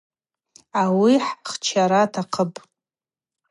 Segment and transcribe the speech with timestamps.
[0.81, 2.59] Ауи хӏхчара атахъыпӏ.